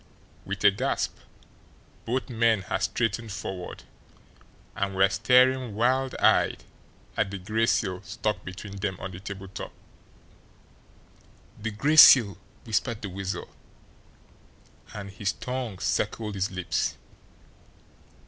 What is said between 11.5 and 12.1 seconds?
"The Gray